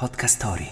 [0.00, 0.66] Podcast Story.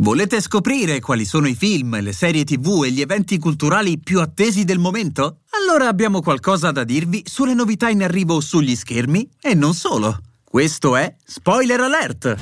[0.00, 4.64] Volete scoprire quali sono i film, le serie tv e gli eventi culturali più attesi
[4.64, 5.38] del momento?
[5.52, 10.18] Allora abbiamo qualcosa da dirvi sulle novità in arrivo sugli schermi e non solo.
[10.44, 12.36] Questo è Spoiler Alert!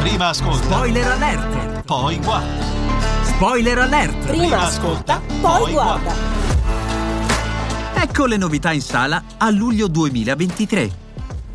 [0.00, 1.82] Prima ascolta, Spoiler Alert!
[1.84, 2.64] poi guarda.
[3.24, 4.26] Spoiler Alert!
[4.26, 6.14] Prima ascolta, poi guarda.
[7.94, 11.07] Ecco le novità in sala a luglio 2023.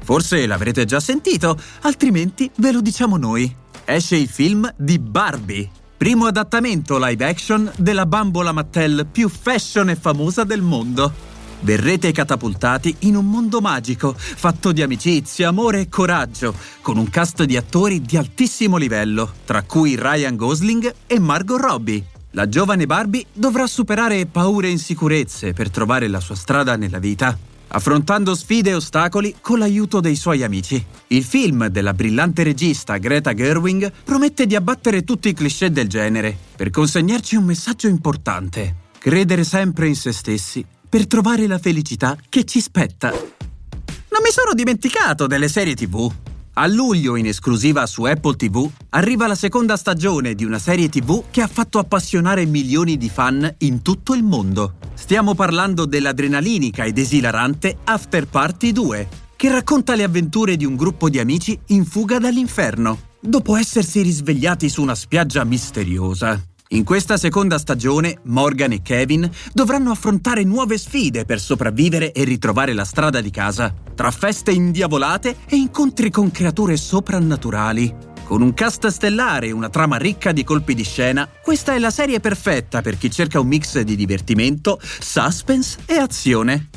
[0.03, 3.53] Forse l'avrete già sentito, altrimenti ve lo diciamo noi.
[3.85, 9.95] Esce il film di Barbie, primo adattamento live action della bambola Mattel più fashion e
[9.95, 11.31] famosa del mondo.
[11.61, 17.43] Verrete catapultati in un mondo magico, fatto di amicizia, amore e coraggio, con un cast
[17.45, 22.05] di attori di altissimo livello, tra cui Ryan Gosling e Margot Robbie.
[22.31, 27.37] La giovane Barbie dovrà superare paure e insicurezze per trovare la sua strada nella vita,
[27.75, 30.83] affrontando sfide e ostacoli con l'aiuto dei suoi amici.
[31.07, 36.35] Il film della brillante regista Greta Gerwig promette di abbattere tutti i cliché del genere
[36.55, 38.75] per consegnarci un messaggio importante.
[38.97, 43.09] Credere sempre in se stessi per trovare la felicità che ci spetta.
[43.09, 46.11] Non mi sono dimenticato delle serie TV.
[46.55, 51.23] A luglio, in esclusiva su Apple TV, arriva la seconda stagione di una serie TV
[51.31, 54.75] che ha fatto appassionare milioni di fan in tutto il mondo.
[54.93, 61.09] Stiamo parlando dell'adrenalinica ed esilarante After Party 2, che racconta le avventure di un gruppo
[61.09, 66.39] di amici in fuga dall'inferno, dopo essersi risvegliati su una spiaggia misteriosa.
[66.73, 72.73] In questa seconda stagione, Morgan e Kevin dovranno affrontare nuove sfide per sopravvivere e ritrovare
[72.73, 77.95] la strada di casa, tra feste indiavolate e incontri con creature soprannaturali.
[78.23, 81.91] Con un cast stellare e una trama ricca di colpi di scena, questa è la
[81.91, 86.69] serie perfetta per chi cerca un mix di divertimento, suspense e azione.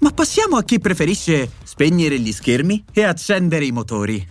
[0.00, 4.26] Ma passiamo a chi preferisce spegnere gli schermi e accendere i motori.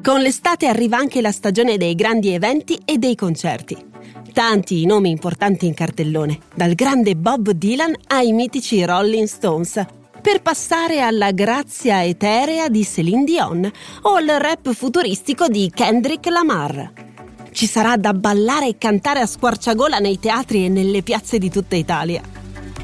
[0.00, 3.90] Con l'estate arriva anche la stagione dei grandi eventi e dei concerti.
[4.32, 9.84] Tanti i nomi importanti in cartellone, dal grande Bob Dylan ai mitici Rolling Stones,
[10.22, 13.70] per passare alla grazia eterea di Celine Dion
[14.02, 16.92] o al rap futuristico di Kendrick Lamar.
[17.50, 21.76] Ci sarà da ballare e cantare a squarciagola nei teatri e nelle piazze di tutta
[21.76, 22.22] Italia.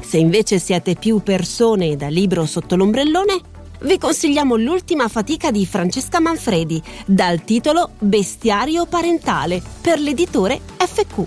[0.01, 3.41] Se invece siete più persone da libro sotto l'ombrellone,
[3.81, 11.25] vi consigliamo l'ultima fatica di Francesca Manfredi, dal titolo Bestiario parentale, per l'editore FQ.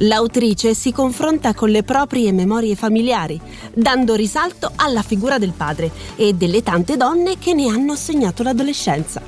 [0.00, 3.40] L'autrice si confronta con le proprie memorie familiari,
[3.72, 9.22] dando risalto alla figura del padre e delle tante donne che ne hanno segnato l'adolescenza.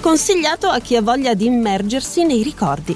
[0.00, 2.94] Consigliato a chi ha voglia di immergersi nei ricordi.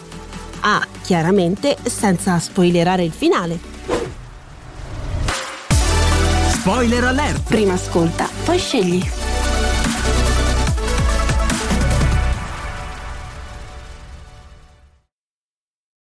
[0.60, 3.75] Ah, chiaramente senza spoilerare il finale.
[6.66, 7.42] Spoiler alert!
[7.44, 9.00] Prima ascolta, poi scegli.